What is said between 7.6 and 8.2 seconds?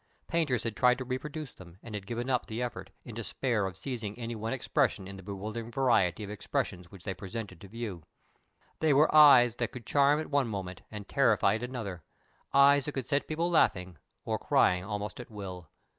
to view.